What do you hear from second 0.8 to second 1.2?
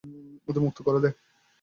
করে দেই।